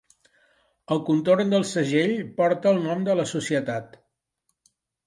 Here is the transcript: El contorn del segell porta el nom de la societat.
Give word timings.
El 0.95 1.01
contorn 1.09 1.53
del 1.53 1.67
segell 1.73 2.17
porta 2.41 2.73
el 2.73 2.83
nom 2.89 3.07
de 3.11 3.19
la 3.21 3.31
societat. 3.37 3.97